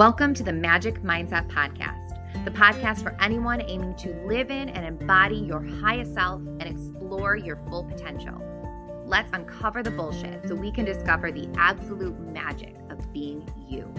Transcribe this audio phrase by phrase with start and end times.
[0.00, 2.16] Welcome to the Magic Mindset Podcast,
[2.46, 7.36] the podcast for anyone aiming to live in and embody your highest self and explore
[7.36, 8.40] your full potential.
[9.04, 13.92] Let's uncover the bullshit so we can discover the absolute magic of being you.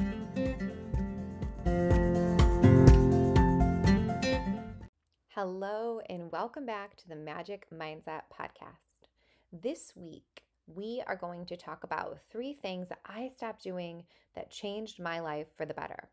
[5.36, 9.06] Hello, and welcome back to the Magic Mindset Podcast.
[9.54, 10.42] This week,
[10.76, 14.04] we are going to talk about three things that I stopped doing
[14.36, 16.10] that changed my life for the better.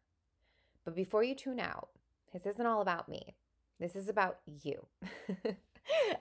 [0.85, 1.89] But before you tune out,
[2.33, 3.35] this isn't all about me.
[3.81, 4.85] This is about you.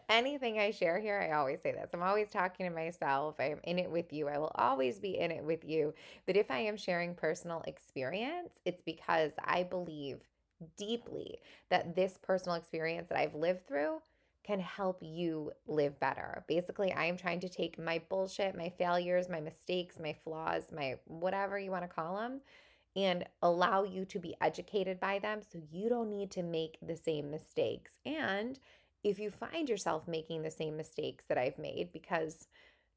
[0.10, 1.90] Anything I share here, I always say this.
[1.94, 3.36] I'm always talking to myself.
[3.40, 4.28] I am in it with you.
[4.28, 5.94] I will always be in it with you.
[6.26, 10.20] But if I am sharing personal experience, it's because I believe
[10.78, 14.02] deeply that this personal experience that I've lived through
[14.48, 16.46] can help you live better.
[16.48, 20.96] Basically, I am trying to take my bullshit, my failures, my mistakes, my flaws, my
[21.06, 22.40] whatever you want to call them,
[22.96, 26.96] and allow you to be educated by them so you don't need to make the
[26.96, 28.00] same mistakes.
[28.06, 28.58] And
[29.04, 32.48] if you find yourself making the same mistakes that I've made, because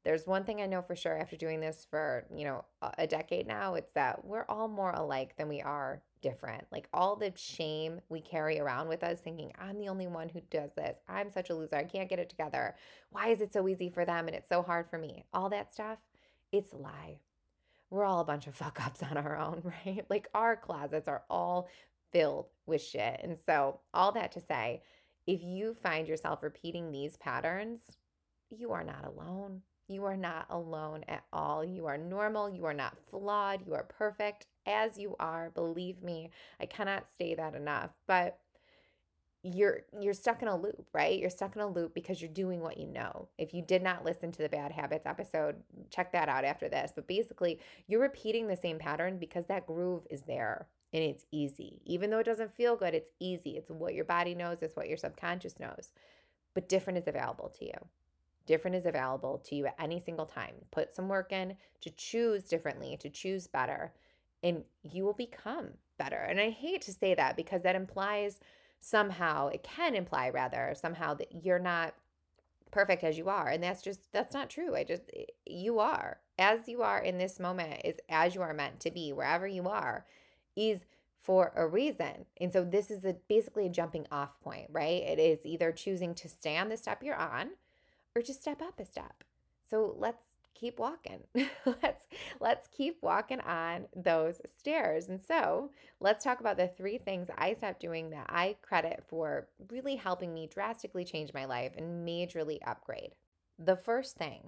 [0.05, 2.63] there's one thing I know for sure after doing this for, you know,
[2.97, 6.65] a decade now, it's that we're all more alike than we are different.
[6.71, 10.41] Like all the shame we carry around with us, thinking, I'm the only one who
[10.49, 10.97] does this.
[11.07, 11.75] I'm such a loser.
[11.75, 12.75] I can't get it together.
[13.09, 15.25] Why is it so easy for them and it's so hard for me?
[15.33, 15.97] All that stuff,
[16.51, 17.19] it's a lie.
[17.89, 20.05] We're all a bunch of fuck ups on our own, right?
[20.09, 21.69] Like our closets are all
[22.11, 23.19] filled with shit.
[23.23, 24.81] And so, all that to say,
[25.27, 27.79] if you find yourself repeating these patterns,
[28.49, 29.61] you are not alone.
[29.91, 31.65] You are not alone at all.
[31.65, 32.49] You are normal.
[32.49, 33.65] You are not flawed.
[33.67, 35.49] You are perfect as you are.
[35.49, 37.89] Believe me, I cannot say that enough.
[38.07, 38.39] But
[39.43, 41.19] you're you're stuck in a loop, right?
[41.19, 43.27] You're stuck in a loop because you're doing what you know.
[43.37, 45.55] If you did not listen to the bad habits episode,
[45.89, 46.91] check that out after this.
[46.95, 51.81] But basically, you're repeating the same pattern because that groove is there and it's easy.
[51.85, 53.57] Even though it doesn't feel good, it's easy.
[53.57, 55.89] It's what your body knows, it's what your subconscious knows.
[56.53, 57.73] But different is available to you.
[58.51, 60.55] Different is available to you at any single time.
[60.71, 63.93] Put some work in to choose differently, to choose better,
[64.43, 66.17] and you will become better.
[66.17, 68.41] And I hate to say that because that implies
[68.81, 71.93] somehow, it can imply rather, somehow that you're not
[72.71, 73.47] perfect as you are.
[73.47, 74.75] And that's just, that's not true.
[74.75, 76.19] I just, eh, you are.
[76.37, 79.69] As you are in this moment is as you are meant to be, wherever you
[79.69, 80.05] are,
[80.57, 80.81] is
[81.21, 82.25] for a reason.
[82.41, 85.03] And so this is a, basically a jumping off point, right?
[85.03, 87.51] It is either choosing to stay on the step you're on
[88.15, 89.23] or just step up a step.
[89.69, 90.23] So let's
[90.61, 91.19] keep walking.
[91.65, 92.05] let's
[92.39, 95.09] let's keep walking on those stairs.
[95.09, 99.47] And so, let's talk about the three things I stopped doing that I credit for
[99.69, 103.15] really helping me drastically change my life and majorly upgrade.
[103.57, 104.41] The first thing,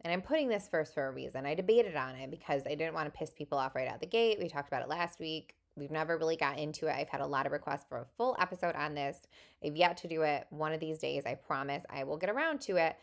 [0.00, 1.46] and I'm putting this first for a reason.
[1.46, 4.06] I debated on it because I didn't want to piss people off right out the
[4.06, 4.38] gate.
[4.40, 5.54] We talked about it last week.
[5.76, 6.92] We've never really got into it.
[6.92, 9.16] I've had a lot of requests for a full episode on this.
[9.64, 11.24] I've yet to do it one of these days.
[11.24, 12.96] I promise I will get around to it.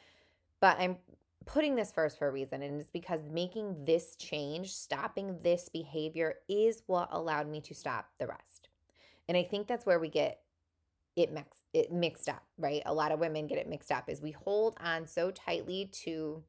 [0.59, 0.97] But I'm
[1.45, 6.35] putting this first for a reason, and it's because making this change, stopping this behavior,
[6.47, 8.69] is what allowed me to stop the rest.
[9.27, 10.41] And I think that's where we get
[11.15, 12.81] it mixed it mixed up, right?
[12.85, 16.43] A lot of women get it mixed up is we hold on so tightly to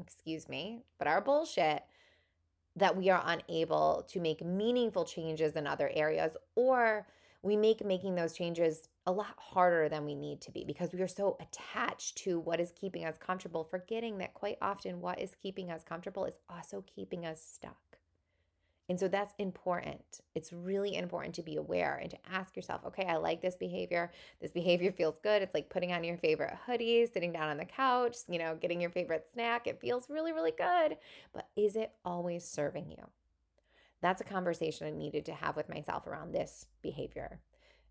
[0.00, 1.82] excuse me, but our bullshit
[2.76, 7.06] that we are unable to make meaningful changes in other areas or
[7.42, 11.02] we make making those changes a lot harder than we need to be because we
[11.02, 15.34] are so attached to what is keeping us comfortable, forgetting that quite often what is
[15.42, 17.98] keeping us comfortable is also keeping us stuck.
[18.88, 20.20] And so that's important.
[20.34, 24.10] It's really important to be aware and to ask yourself, okay, I like this behavior.
[24.40, 25.40] This behavior feels good.
[25.40, 28.80] It's like putting on your favorite hoodie, sitting down on the couch, you know, getting
[28.80, 29.66] your favorite snack.
[29.66, 30.98] It feels really, really good.
[31.32, 33.04] But is it always serving you?
[34.02, 37.38] That's a conversation I needed to have with myself around this behavior.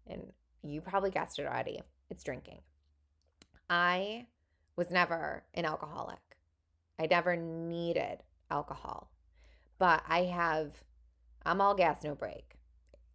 [0.08, 2.60] And you probably guessed it already it's drinking.
[3.70, 4.28] I
[4.76, 6.20] was never an alcoholic,
[7.00, 8.18] I never needed
[8.50, 9.11] alcohol,
[9.82, 10.84] but I have,
[11.44, 12.60] I'm all gas, no brake,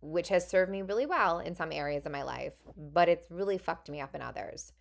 [0.00, 3.56] which has served me really well in some areas of my life, but it's really
[3.56, 4.72] fucked me up in others.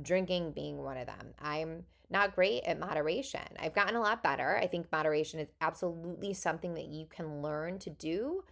[0.00, 1.34] Drinking being one of them.
[1.38, 3.42] I'm not great at moderation.
[3.60, 4.56] I've gotten a lot better.
[4.56, 8.42] I think moderation is absolutely something that you can learn to do,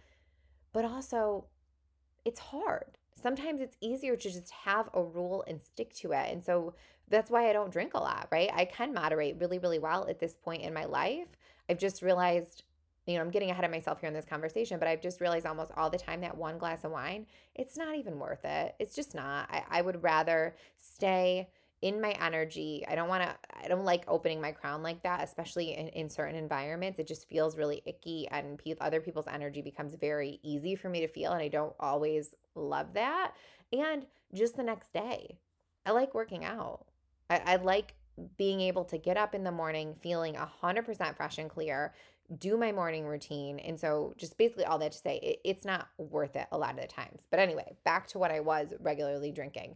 [0.71, 1.45] but also
[2.23, 6.31] it's hard sometimes it's easier to just have a rule and stick to it.
[6.31, 6.73] And so
[7.09, 8.49] that's why I don't drink a lot, right?
[8.53, 11.27] I can moderate really, really well at this point in my life.
[11.69, 12.63] I've just realized,
[13.05, 15.45] you know, I'm getting ahead of myself here in this conversation, but I've just realized
[15.45, 18.75] almost all the time that one glass of wine, it's not even worth it.
[18.79, 19.47] It's just not.
[19.51, 21.49] I, I would rather stay
[21.81, 22.83] in my energy.
[22.87, 26.09] I don't want to, I don't like opening my crown like that, especially in, in
[26.09, 26.97] certain environments.
[26.97, 31.01] It just feels really icky and pe- other people's energy becomes very easy for me
[31.01, 31.33] to feel.
[31.33, 33.33] And I don't always love that.
[33.71, 35.37] And just the next day,
[35.85, 36.87] I like working out.
[37.29, 37.93] I, I like
[38.37, 41.93] being able to get up in the morning feeling 100% fresh and clear,
[42.39, 43.59] do my morning routine.
[43.59, 46.75] And so, just basically all that to say, it, it's not worth it a lot
[46.75, 47.21] of the times.
[47.29, 49.75] But anyway, back to what I was regularly drinking.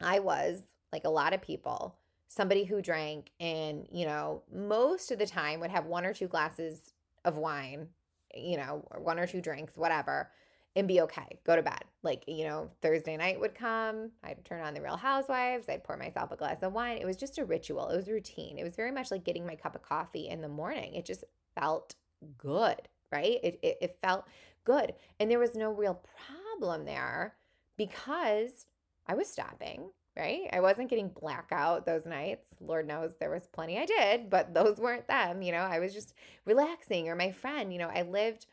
[0.00, 0.62] I was
[0.92, 1.96] like a lot of people,
[2.28, 6.28] somebody who drank and, you know, most of the time would have one or two
[6.28, 6.92] glasses
[7.24, 7.88] of wine,
[8.34, 10.30] you know, or one or two drinks, whatever,
[10.76, 11.82] and be okay, go to bed.
[12.02, 15.96] Like, you know, Thursday night would come, I'd turn on the Real Housewives, I'd pour
[15.96, 16.98] myself a glass of wine.
[16.98, 18.58] It was just a ritual, it was routine.
[18.58, 20.94] It was very much like getting my cup of coffee in the morning.
[20.94, 21.24] It just
[21.58, 21.94] felt
[22.38, 22.80] good,
[23.12, 23.38] right?
[23.42, 24.26] It, it, it felt
[24.64, 24.94] good.
[25.18, 27.34] And there was no real problem there
[27.76, 28.66] because
[29.06, 30.48] I was stopping right?
[30.52, 32.48] I wasn't getting blackout those nights.
[32.60, 35.42] Lord knows there was plenty I did, but those weren't them.
[35.42, 36.14] You know, I was just
[36.44, 37.08] relaxing.
[37.08, 38.46] Or my friend, you know, I lived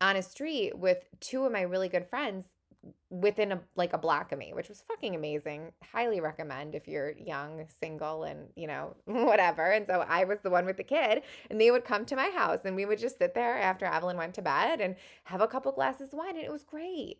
[0.00, 2.46] on a street with two of my really good friends
[3.10, 5.72] within a like a block of me, which was fucking amazing.
[5.92, 9.70] Highly recommend if you're young, single, and you know, whatever.
[9.70, 12.30] And so I was the one with the kid, and they would come to my
[12.30, 15.48] house and we would just sit there after Evelyn went to bed and have a
[15.48, 17.18] couple glasses of wine, and it was great.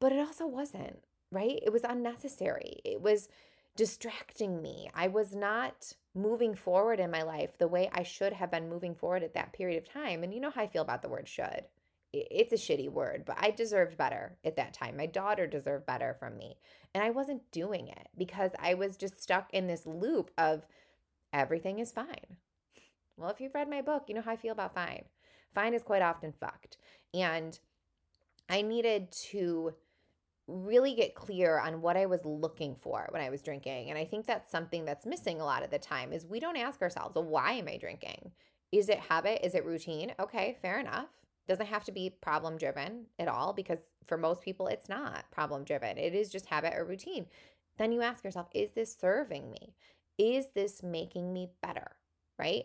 [0.00, 1.00] But it also wasn't
[1.30, 1.58] right?
[1.62, 2.80] It was unnecessary.
[2.84, 3.28] It was
[3.76, 4.90] distracting me.
[4.94, 8.94] I was not moving forward in my life the way I should have been moving
[8.94, 10.22] forward at that period of time.
[10.22, 11.64] And you know how I feel about the word should.
[12.12, 14.96] It's a shitty word, but I deserved better at that time.
[14.96, 16.56] My daughter deserved better from me.
[16.94, 20.66] And I wasn't doing it because I was just stuck in this loop of
[21.32, 22.36] everything is fine.
[23.16, 25.04] Well, if you've read my book, you know how I feel about fine.
[25.54, 26.78] Fine is quite often fucked.
[27.12, 27.58] And
[28.48, 29.74] I needed to
[30.46, 33.90] really get clear on what I was looking for when I was drinking.
[33.90, 36.56] And I think that's something that's missing a lot of the time is we don't
[36.56, 38.30] ask ourselves, well, why am I drinking?
[38.72, 39.44] Is it habit?
[39.44, 40.14] Is it routine?
[40.18, 41.08] Okay, fair enough.
[41.48, 45.64] Doesn't have to be problem driven at all because for most people it's not problem
[45.64, 45.98] driven.
[45.98, 47.26] It is just habit or routine.
[47.78, 49.74] Then you ask yourself, is this serving me?
[50.18, 51.92] Is this making me better?
[52.38, 52.64] Right?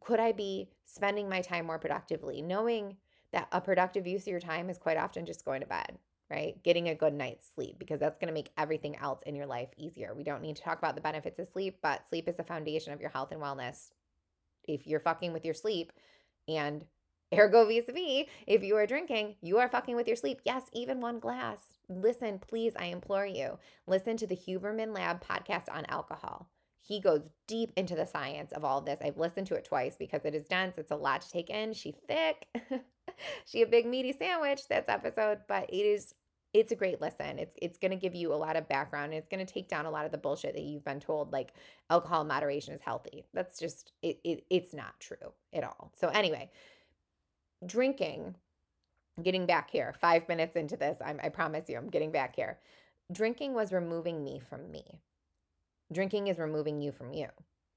[0.00, 2.96] Could I be spending my time more productively, knowing
[3.32, 5.98] that a productive use of your time is quite often just going to bed
[6.30, 6.62] right?
[6.62, 9.68] Getting a good night's sleep because that's going to make everything else in your life
[9.76, 10.14] easier.
[10.14, 12.92] We don't need to talk about the benefits of sleep, but sleep is the foundation
[12.92, 13.90] of your health and wellness.
[14.66, 15.92] If you're fucking with your sleep
[16.48, 16.84] and
[17.38, 20.40] ergo vis a vis, if you are drinking, you are fucking with your sleep.
[20.44, 21.58] Yes, even one glass.
[21.88, 26.48] Listen, please, I implore you, listen to the Huberman Lab podcast on alcohol.
[26.80, 29.00] He goes deep into the science of all this.
[29.02, 30.76] I've listened to it twice because it is dense.
[30.76, 31.72] It's a lot to take in.
[31.72, 32.46] She thick.
[33.46, 34.68] she a big meaty sandwich.
[34.68, 36.14] That's episode, but it is
[36.54, 37.38] it's a great listen.
[37.38, 39.12] It's it's going to give you a lot of background.
[39.12, 41.32] And it's going to take down a lot of the bullshit that you've been told
[41.32, 41.52] like
[41.90, 43.24] alcohol moderation is healthy.
[43.34, 45.90] That's just it, it it's not true at all.
[45.98, 46.50] So anyway,
[47.66, 48.36] drinking
[49.22, 52.58] getting back here 5 minutes into this, I'm, I promise you I'm getting back here.
[53.12, 55.00] Drinking was removing me from me.
[55.92, 57.28] Drinking is removing you from you.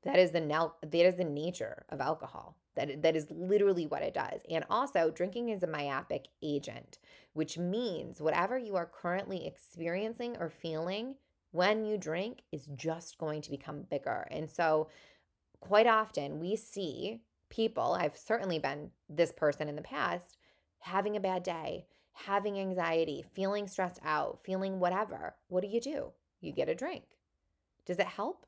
[0.03, 2.55] That is the now that is the nature of alcohol.
[2.75, 4.41] That that is literally what it does.
[4.49, 6.99] And also, drinking is a myopic agent,
[7.33, 11.15] which means whatever you are currently experiencing or feeling
[11.51, 14.27] when you drink is just going to become bigger.
[14.31, 14.87] And so,
[15.59, 17.19] quite often we see
[17.49, 20.37] people, I've certainly been this person in the past,
[20.79, 25.35] having a bad day, having anxiety, feeling stressed out, feeling whatever.
[25.47, 26.11] What do you do?
[26.41, 27.03] You get a drink.
[27.85, 28.45] Does it help?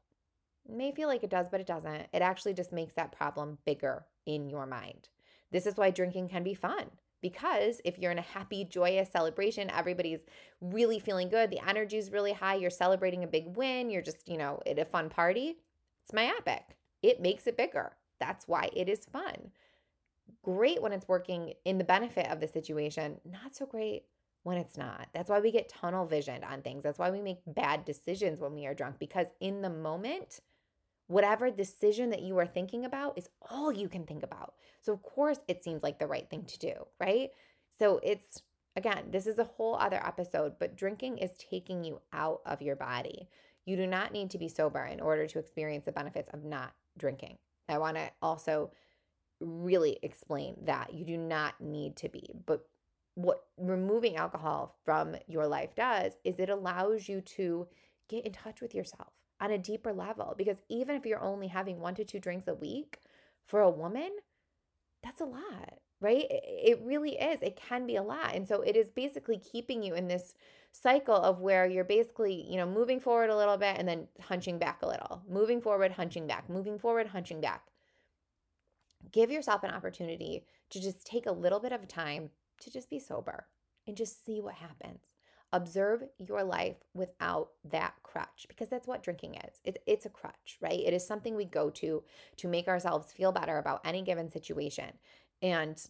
[0.67, 2.07] may feel like it does, but it doesn't.
[2.13, 5.09] It actually just makes that problem bigger in your mind.
[5.51, 6.91] This is why drinking can be fun
[7.21, 10.25] because if you're in a happy, joyous celebration, everybody's
[10.61, 14.27] really feeling good, the energy is really high, you're celebrating a big win, you're just,
[14.27, 15.57] you know, at a fun party,
[16.03, 16.77] it's myopic.
[17.01, 17.93] It makes it bigger.
[18.19, 19.51] That's why it is fun.
[20.43, 24.03] Great when it's working in the benefit of the situation, not so great
[24.43, 25.07] when it's not.
[25.13, 26.83] That's why we get tunnel visioned on things.
[26.83, 30.39] That's why we make bad decisions when we are drunk because in the moment,
[31.07, 34.53] whatever decision that you are thinking about is all you can think about.
[34.81, 37.31] So, of course, it seems like the right thing to do, right?
[37.77, 38.43] So, it's
[38.75, 42.75] again, this is a whole other episode, but drinking is taking you out of your
[42.75, 43.27] body.
[43.65, 46.73] You do not need to be sober in order to experience the benefits of not
[46.97, 47.37] drinking.
[47.69, 48.71] I want to also
[49.39, 52.67] really explain that you do not need to be, but
[53.15, 57.67] what removing alcohol from your life does is it allows you to
[58.07, 59.09] get in touch with yourself
[59.41, 60.35] on a deeper level.
[60.37, 62.99] Because even if you're only having one to two drinks a week
[63.45, 64.11] for a woman,
[65.03, 65.79] that's a lot.
[66.01, 66.25] right?
[66.29, 67.41] It really is.
[67.41, 68.33] It can be a lot.
[68.33, 70.33] And so it is basically keeping you in this
[70.71, 74.57] cycle of where you're basically, you know, moving forward a little bit and then hunching
[74.57, 77.63] back a little, moving forward, hunching back, moving forward, hunching back.
[79.11, 82.29] Give yourself an opportunity to just take a little bit of time
[82.61, 83.47] to just be sober
[83.87, 84.99] and just see what happens.
[85.51, 89.59] Observe your life without that crutch because that's what drinking is.
[89.63, 90.79] It's, it's a crutch, right?
[90.79, 92.03] It is something we go to
[92.37, 94.91] to make ourselves feel better about any given situation.
[95.41, 95.81] And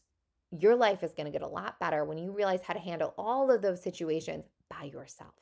[0.51, 3.13] your life is going to get a lot better when you realize how to handle
[3.17, 5.33] all of those situations by yourself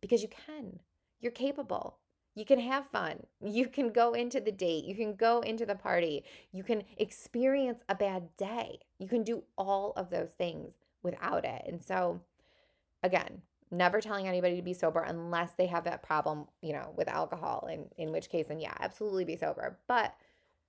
[0.00, 0.80] because you can.
[1.20, 1.98] You're capable.
[2.34, 3.26] You can have fun.
[3.44, 4.84] You can go into the date.
[4.84, 6.24] You can go into the party.
[6.52, 8.80] You can experience a bad day.
[8.98, 11.62] You can do all of those things without it.
[11.66, 12.20] And so,
[13.02, 17.08] again, never telling anybody to be sober unless they have that problem, you know, with
[17.08, 19.78] alcohol, in, in which case, and yeah, absolutely be sober.
[19.88, 20.14] But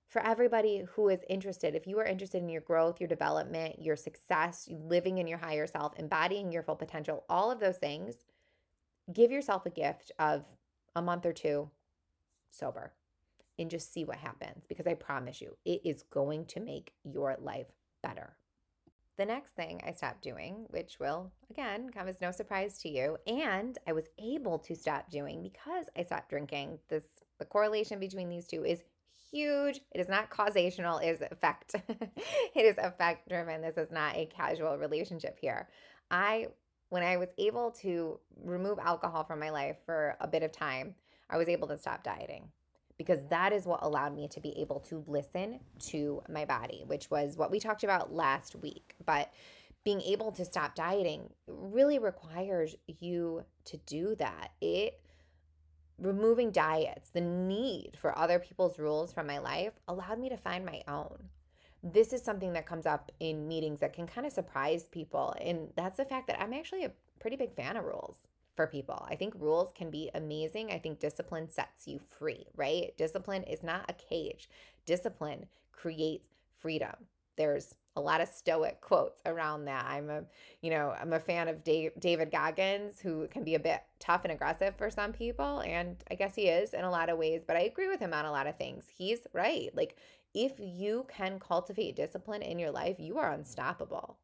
[0.08, 3.96] for everybody who is interested, if you are interested in your growth, your development, your
[3.96, 8.16] success, living in your higher self, embodying your full potential, all of those things,
[9.12, 10.44] give yourself a gift of
[10.94, 11.70] a month or two
[12.50, 12.92] sober
[13.58, 17.36] and just see what happens because I promise you, it is going to make your
[17.40, 17.66] life
[18.02, 18.36] better.
[19.16, 23.16] The next thing I stopped doing, which will again come as no surprise to you,
[23.28, 26.80] and I was able to stop doing because I stopped drinking.
[26.88, 27.04] This
[27.38, 28.82] the correlation between these two is
[29.34, 29.80] huge.
[29.92, 31.74] It is not causational, it is effect.
[31.88, 33.60] it is effect driven.
[33.60, 35.68] This is not a casual relationship here.
[36.10, 36.46] I
[36.90, 40.94] when I was able to remove alcohol from my life for a bit of time,
[41.28, 42.48] I was able to stop dieting
[42.98, 47.10] because that is what allowed me to be able to listen to my body, which
[47.10, 48.94] was what we talked about last week.
[49.04, 49.32] But
[49.84, 54.52] being able to stop dieting really requires you to do that.
[54.60, 55.00] It
[55.98, 60.64] removing diets, the need for other people's rules from my life allowed me to find
[60.64, 61.30] my own.
[61.82, 65.34] This is something that comes up in meetings that can kind of surprise people.
[65.40, 68.16] And that's the fact that I'm actually a pretty big fan of rules
[68.56, 69.06] for people.
[69.08, 70.70] I think rules can be amazing.
[70.70, 72.96] I think discipline sets you free, right?
[72.96, 74.48] Discipline is not a cage,
[74.86, 76.94] discipline creates freedom.
[77.36, 79.84] There's a lot of stoic quotes around that.
[79.86, 80.24] I'm a,
[80.62, 84.24] you know, I'm a fan of Dave, David Goggins, who can be a bit tough
[84.24, 87.42] and aggressive for some people, and I guess he is in a lot of ways.
[87.46, 88.86] But I agree with him on a lot of things.
[88.96, 89.70] He's right.
[89.74, 89.96] Like
[90.34, 94.18] if you can cultivate discipline in your life, you are unstoppable.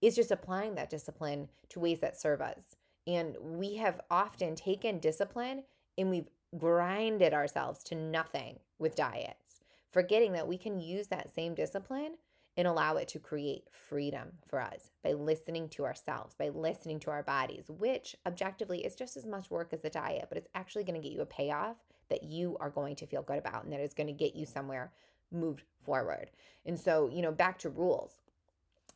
[0.00, 2.76] It's just applying that discipline to ways that serve us.
[3.06, 5.64] And we have often taken discipline
[5.98, 6.28] and we've
[6.58, 12.14] grinded ourselves to nothing with diets, forgetting that we can use that same discipline
[12.56, 17.10] and allow it to create freedom for us by listening to ourselves, by listening to
[17.10, 20.84] our bodies, which objectively is just as much work as the diet, but it's actually
[20.84, 21.76] going to get you a payoff
[22.10, 24.44] that you are going to feel good about and that is going to get you
[24.44, 24.92] somewhere
[25.30, 26.30] moved forward.
[26.66, 28.12] And so, you know, back to rules.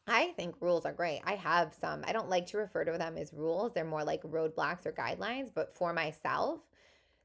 [0.06, 1.20] I think rules are great.
[1.25, 2.04] I have some.
[2.06, 3.72] I don't like to refer to them as rules.
[3.72, 6.60] They're more like roadblocks or guidelines, but for myself,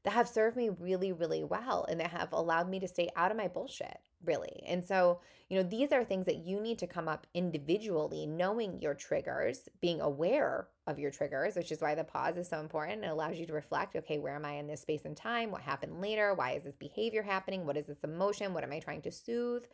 [0.04, 3.30] that have served me really, really well and that have allowed me to stay out
[3.30, 4.62] of my bullshit, really.
[4.66, 8.80] And so, you know, these are things that you need to come up individually, knowing
[8.80, 13.04] your triggers, being aware of your triggers, which is why the pause is so important.
[13.04, 15.52] It allows you to reflect okay, where am I in this space and time?
[15.52, 16.34] What happened later?
[16.34, 17.64] Why is this behavior happening?
[17.64, 18.54] What is this emotion?
[18.54, 19.64] What am I trying to soothe?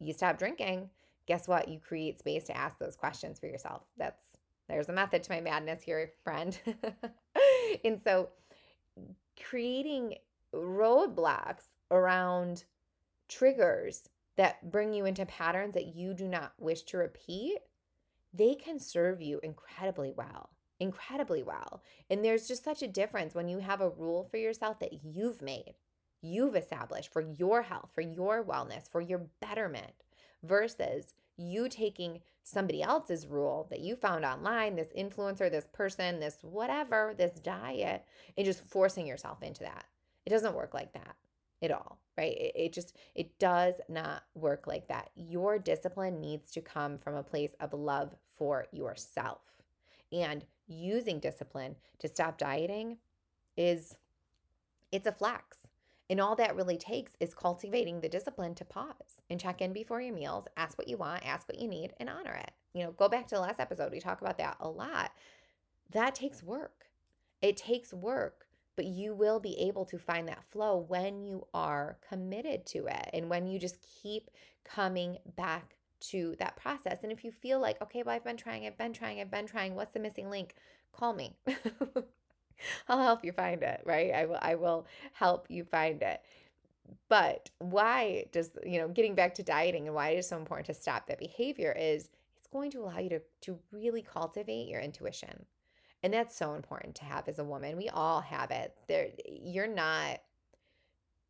[0.00, 0.90] You stop drinking.
[1.26, 1.68] Guess what?
[1.68, 3.82] You create space to ask those questions for yourself.
[3.96, 4.22] That's
[4.68, 6.58] there's a method to my madness here, friend.
[7.84, 8.30] and so,
[9.42, 10.16] creating
[10.54, 12.64] roadblocks around
[13.28, 17.58] triggers that bring you into patterns that you do not wish to repeat,
[18.32, 20.50] they can serve you incredibly well.
[20.80, 21.82] Incredibly well.
[22.10, 25.42] And there's just such a difference when you have a rule for yourself that you've
[25.42, 25.74] made,
[26.22, 29.92] you've established for your health, for your wellness, for your betterment,
[30.42, 36.38] versus you taking somebody else's rule that you found online, this influencer, this person, this
[36.42, 38.04] whatever, this diet,
[38.36, 39.84] and just forcing yourself into that.
[40.26, 41.16] It doesn't work like that
[41.62, 42.36] at all, right?
[42.36, 45.10] It, it just, it does not work like that.
[45.14, 49.40] Your discipline needs to come from a place of love for yourself.
[50.10, 52.98] And using discipline to stop dieting
[53.56, 53.96] is,
[54.90, 55.56] it's a flex.
[56.12, 60.02] And all that really takes is cultivating the discipline to pause and check in before
[60.02, 62.50] your meals, ask what you want, ask what you need, and honor it.
[62.74, 65.12] You know, go back to the last episode, we talk about that a lot.
[65.90, 66.84] That takes work.
[67.40, 71.96] It takes work, but you will be able to find that flow when you are
[72.06, 74.30] committed to it and when you just keep
[74.64, 75.76] coming back
[76.10, 76.98] to that process.
[77.04, 79.46] And if you feel like, okay, well, I've been trying, I've been trying, I've been
[79.46, 80.56] trying, what's the missing link?
[80.92, 81.38] Call me.
[82.88, 84.12] I'll help you find it, right?
[84.12, 86.20] I will I will help you find it.
[87.08, 90.66] but why does, you know, getting back to dieting and why it is so important
[90.66, 94.80] to stop that behavior is it's going to allow you to, to really cultivate your
[94.80, 95.46] intuition.
[96.02, 97.76] And that's so important to have as a woman.
[97.76, 98.74] We all have it.
[98.88, 100.20] There you're not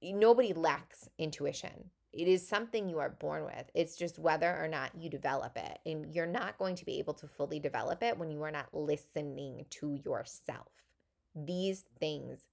[0.03, 1.91] nobody lacks intuition.
[2.13, 3.71] It is something you are born with.
[3.75, 5.79] It's just whether or not you develop it.
[5.87, 8.69] And you're not going to be able to fully develop it when you are not
[8.75, 10.69] listening to yourself.
[11.35, 12.47] These things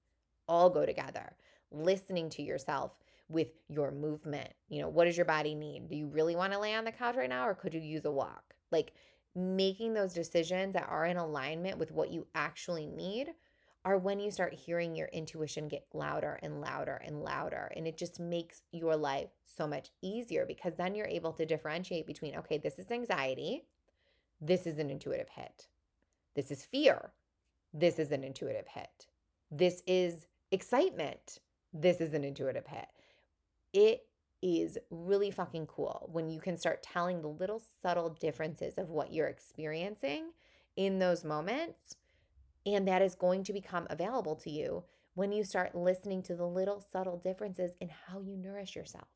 [0.48, 1.36] all go together.
[1.71, 2.91] Listening to yourself
[3.29, 4.51] with your movement.
[4.69, 5.88] You know, what does your body need?
[5.88, 8.05] Do you really want to lay on the couch right now or could you use
[8.05, 8.55] a walk?
[8.71, 8.93] Like
[9.36, 13.33] making those decisions that are in alignment with what you actually need
[13.86, 17.71] are when you start hearing your intuition get louder and louder and louder.
[17.75, 22.05] And it just makes your life so much easier because then you're able to differentiate
[22.05, 23.63] between, okay, this is anxiety,
[24.41, 25.67] this is an intuitive hit,
[26.36, 27.12] this is fear,
[27.73, 29.07] this is an intuitive hit,
[29.51, 31.39] this is excitement,
[31.73, 32.88] this is an intuitive hit.
[33.73, 34.05] It
[34.41, 39.11] is really fucking cool when you can start telling the little subtle differences of what
[39.11, 40.31] you're experiencing
[40.77, 41.97] in those moments
[42.65, 44.83] and that is going to become available to you
[45.15, 49.07] when you start listening to the little subtle differences in how you nourish yourself.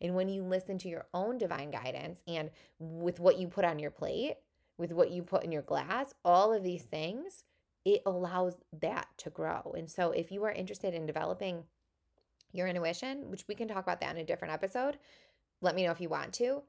[0.00, 3.78] And when you listen to your own divine guidance and with what you put on
[3.78, 4.36] your plate,
[4.76, 7.44] with what you put in your glass, all of these things,
[7.86, 9.72] it allows that to grow.
[9.76, 11.62] And so, if you are interested in developing
[12.52, 14.98] your intuition, which we can talk about that in a different episode,
[15.62, 16.62] let me know if you want to.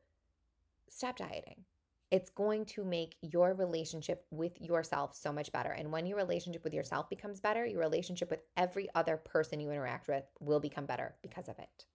[0.89, 1.65] Stop dieting
[2.09, 5.71] it's going to make your relationship with yourself so much better.
[5.71, 9.71] And when your relationship with yourself becomes better, your relationship with every other person you
[9.71, 11.85] interact with will become better because of it.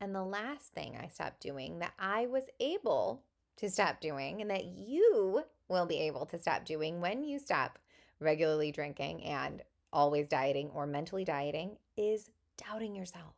[0.00, 3.22] And the last thing I stopped doing that I was able
[3.58, 7.78] to stop doing, and that you will be able to stop doing when you stop
[8.20, 13.34] regularly drinking and always dieting or mentally dieting, is doubting yourself.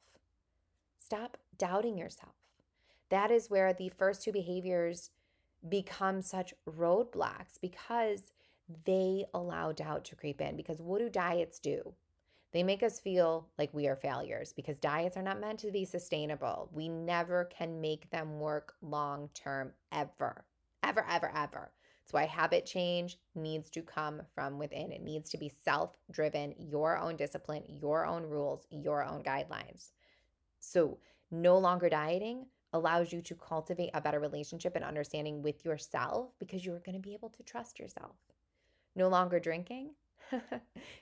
[0.98, 2.32] Stop doubting yourself
[3.10, 5.10] that is where the first two behaviors
[5.68, 8.32] become such roadblocks because
[8.84, 10.56] they allow doubt to creep in.
[10.56, 11.92] Because what do diets do?
[12.52, 15.84] They make us feel like we are failures because diets are not meant to be
[15.84, 16.68] sustainable.
[16.72, 20.44] We never can make them work long term, ever,
[20.82, 21.70] ever, ever, ever.
[22.00, 24.90] That's why habit change needs to come from within.
[24.90, 29.92] It needs to be self driven, your own discipline, your own rules, your own guidelines.
[30.58, 30.98] So,
[31.30, 36.64] no longer dieting allows you to cultivate a better relationship and understanding with yourself because
[36.64, 38.16] you're going to be able to trust yourself.
[38.94, 39.90] No longer drinking.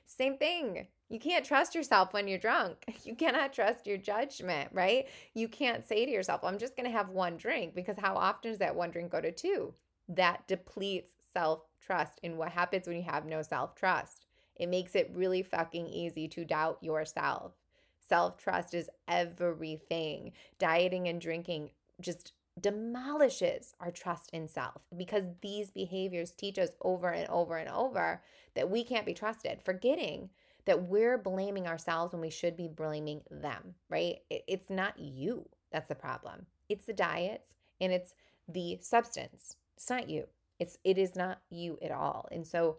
[0.06, 0.86] Same thing.
[1.08, 2.84] You can't trust yourself when you're drunk.
[3.04, 5.08] You cannot trust your judgment, right?
[5.34, 8.50] You can't say to yourself, I'm just going to have one drink because how often
[8.50, 9.72] does that one drink go to two?
[10.08, 12.20] That depletes self trust.
[12.22, 14.26] And what happens when you have no self trust?
[14.56, 17.52] It makes it really fucking easy to doubt yourself.
[18.00, 20.32] Self trust is everything.
[20.58, 27.10] Dieting and drinking just demolishes our trust in self because these behaviors teach us over
[27.10, 28.20] and over and over
[28.54, 30.30] that we can't be trusted, forgetting
[30.64, 34.16] that we're blaming ourselves when we should be blaming them, right?
[34.28, 36.46] It's not you that's the problem.
[36.68, 38.14] It's the diets and it's
[38.48, 39.56] the substance.
[39.78, 40.24] It's not you.
[40.58, 42.28] It's it is not you at all.
[42.32, 42.78] And so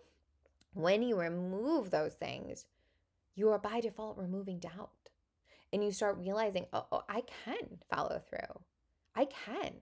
[0.74, 2.66] when you remove those things,
[3.36, 4.92] you are by default removing doubt
[5.72, 8.60] and you start realizing, oh, oh I can follow through.
[9.16, 9.76] I can.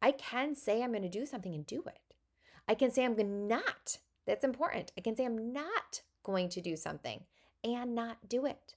[0.00, 2.14] I can say I'm going to do something and do it.
[2.66, 3.98] I can say I'm not.
[4.26, 4.92] That's important.
[4.96, 7.20] I can say I'm not going to do something
[7.64, 8.76] and not do it.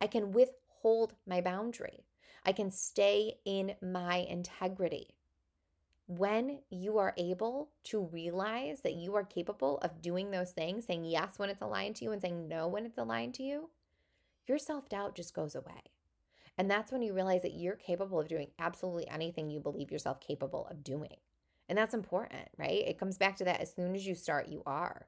[0.00, 2.06] I can withhold my boundary.
[2.46, 5.17] I can stay in my integrity.
[6.08, 11.04] When you are able to realize that you are capable of doing those things, saying
[11.04, 13.68] yes when it's aligned to you and saying no when it's aligned to you,
[14.46, 15.82] your self doubt just goes away.
[16.56, 20.18] And that's when you realize that you're capable of doing absolutely anything you believe yourself
[20.18, 21.16] capable of doing.
[21.68, 22.82] And that's important, right?
[22.86, 25.06] It comes back to that as soon as you start, you are.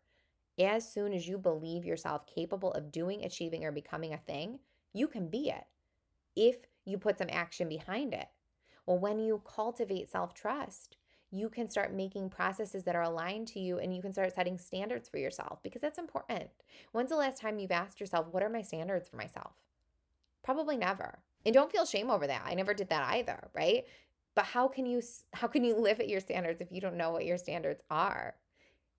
[0.58, 4.58] As soon as you believe yourself capable of doing, achieving, or becoming a thing,
[4.92, 5.64] you can be it
[6.36, 8.28] if you put some action behind it.
[8.86, 10.96] Well, when you cultivate self trust,
[11.30, 14.58] you can start making processes that are aligned to you and you can start setting
[14.58, 16.50] standards for yourself because that's important.
[16.92, 19.52] When's the last time you've asked yourself, what are my standards for myself?
[20.42, 21.20] Probably never.
[21.46, 22.42] And don't feel shame over that.
[22.44, 23.84] I never did that either, right?
[24.34, 27.10] But how can you how can you live at your standards if you don't know
[27.10, 28.34] what your standards are?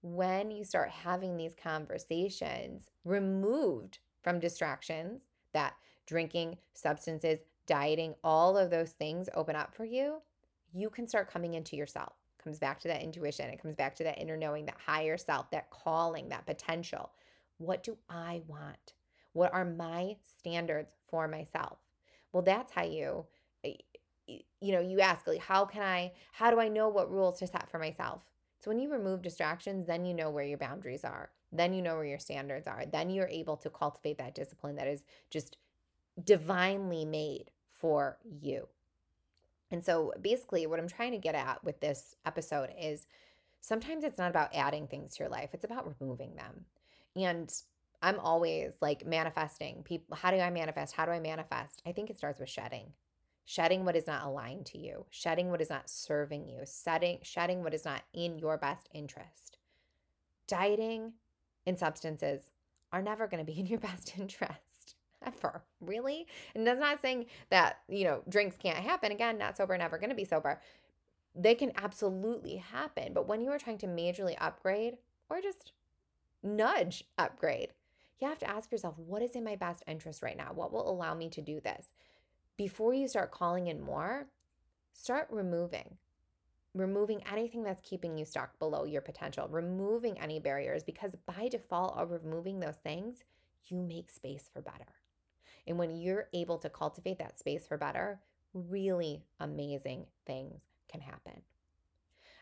[0.02, 5.22] When you start having these conversations removed from distractions
[5.54, 5.76] that
[6.08, 10.21] drinking, substances, dieting, all of those things open up for you,
[10.74, 13.50] you can start coming into yourself comes back to that intuition.
[13.50, 17.12] It comes back to that inner knowing, that higher self, that calling, that potential.
[17.58, 18.93] What do I want?
[19.34, 21.78] What are my standards for myself?
[22.34, 23.26] Well, that's how you
[24.62, 27.47] you know, you ask like how can I how do I know what rules to
[27.47, 28.24] set for myself?
[28.60, 31.32] So when you remove distractions, then you know where your boundaries are.
[31.52, 32.86] Then you know where your standards are.
[32.86, 35.58] Then you're able to cultivate that discipline that is just
[36.24, 38.67] divinely made for you.
[39.71, 43.08] And so basically what I'm trying to get at with this episode is
[43.62, 46.65] sometimes it's not about adding things to your life, it's about removing them.
[47.15, 47.52] And
[48.02, 50.15] I'm always like manifesting people.
[50.15, 50.95] How do I manifest?
[50.95, 51.82] How do I manifest?
[51.86, 52.93] I think it starts with shedding.
[53.45, 57.63] Shedding what is not aligned to you, shedding what is not serving you, setting, shedding
[57.63, 59.58] what is not in your best interest.
[60.47, 61.13] Dieting
[61.65, 62.43] and substances
[62.93, 64.70] are never going to be in your best interest
[65.25, 65.63] ever.
[65.79, 66.27] Really?
[66.55, 69.12] And that's not saying that, you know, drinks can't happen.
[69.12, 70.62] Again, not sober, never going to be sober.
[71.36, 73.13] They can absolutely happen.
[73.13, 74.97] But when you are trying to majorly upgrade
[75.29, 75.71] or just
[76.43, 77.69] nudge upgrade,
[78.19, 80.51] you have to ask yourself, what is in my best interest right now?
[80.53, 81.91] What will allow me to do this?
[82.57, 84.27] Before you start calling in more,
[84.93, 85.97] start removing.
[86.73, 91.97] Removing anything that's keeping you stuck below your potential, removing any barriers, because by default
[91.97, 93.23] of removing those things,
[93.65, 95.00] you make space for better.
[95.67, 98.19] And when you're able to cultivate that space for better,
[98.54, 101.41] really amazing things can happen.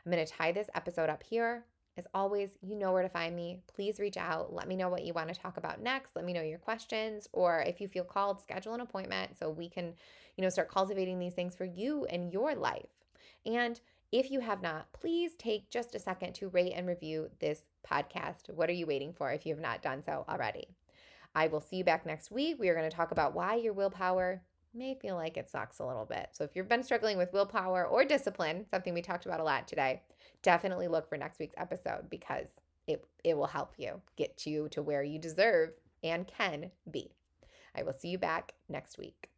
[0.06, 1.66] I'm going to tie this episode up here.
[1.98, 3.60] As always, you know where to find me.
[3.68, 4.54] Please reach out.
[4.54, 6.16] Let me know what you want to talk about next.
[6.16, 9.68] Let me know your questions or if you feel called, schedule an appointment so we
[9.68, 9.94] can,
[10.38, 12.88] you know, start cultivating these things for you and your life.
[13.46, 13.80] And
[14.12, 18.50] if you have not, please take just a second to rate and review this podcast.
[18.50, 20.68] What are you waiting for if you have not done so already?
[21.36, 22.58] I will see you back next week.
[22.60, 24.42] We are going to talk about why your willpower
[24.74, 26.30] may feel like it sucks a little bit.
[26.34, 29.68] So if you've been struggling with willpower or discipline, something we talked about a lot
[29.68, 30.02] today,
[30.44, 32.48] definitely look for next week's episode because
[32.88, 35.72] it, it will help you get you to where you deserve
[36.04, 37.12] and can be.
[37.76, 39.30] I will see you back next week.